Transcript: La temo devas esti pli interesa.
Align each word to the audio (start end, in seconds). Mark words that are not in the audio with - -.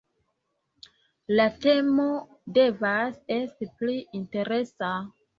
La 1.39 1.43
temo 1.65 2.05
devas 2.55 3.19
esti 3.35 3.67
pli 3.83 3.99
interesa. 4.21 4.91